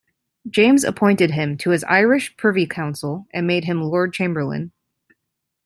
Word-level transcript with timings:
James 0.49 0.83
appointed 0.83 1.29
him 1.29 1.55
to 1.57 1.69
his 1.69 1.83
Irish 1.83 2.35
Privy 2.35 2.65
Council 2.65 3.27
and 3.35 3.45
made 3.45 3.65
him 3.65 3.83
Lord 3.83 4.13
Chamberlain. 4.13 4.71